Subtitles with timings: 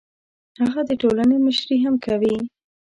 [0.63, 2.35] هغه د ټولنې مشري هم کوي.